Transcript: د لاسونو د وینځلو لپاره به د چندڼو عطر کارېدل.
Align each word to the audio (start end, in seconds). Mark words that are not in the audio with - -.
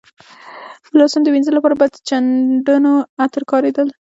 د 0.91 0.93
لاسونو 0.99 1.23
د 1.25 1.27
وینځلو 1.33 1.57
لپاره 1.57 1.75
به 1.79 1.85
د 1.89 1.95
چندڼو 2.07 2.93
عطر 3.23 3.43
کارېدل. 3.51 3.87